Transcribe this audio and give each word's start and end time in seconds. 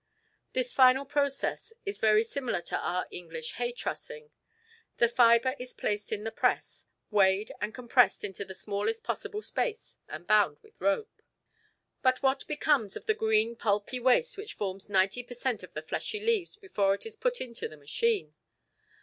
This 0.53 0.73
final 0.73 1.05
process 1.05 1.73
is 1.85 1.99
very 1.99 2.23
similar 2.23 2.61
to 2.61 2.77
our 2.79 3.05
English 3.11 3.51
hay 3.57 3.71
trussing. 3.71 4.31
The 4.97 5.07
fibre 5.07 5.55
is 5.59 5.73
placed 5.73 6.11
in 6.11 6.23
the 6.23 6.31
press, 6.31 6.87
weighed, 7.11 7.51
and 7.61 7.71
compressed 7.71 8.23
into 8.23 8.43
the 8.43 8.55
smallest 8.55 9.03
possible 9.03 9.43
space 9.43 9.99
and 10.07 10.25
bound 10.25 10.57
with 10.63 10.81
rope. 10.81 11.21
But 12.01 12.23
what 12.23 12.47
becomes 12.47 12.95
of 12.95 13.05
the 13.05 13.13
green 13.13 13.55
pulpy 13.55 13.99
waste 13.99 14.37
which 14.37 14.55
forms 14.55 14.89
90 14.89 15.21
per 15.21 15.35
cent. 15.35 15.61
of 15.61 15.75
the 15.75 15.83
fleshy 15.83 16.19
leaves 16.19 16.55
before 16.55 16.95
it 16.95 17.05
is 17.05 17.15
put 17.15 17.39
into 17.39 17.67
the 17.67 17.77
machine? 17.77 18.33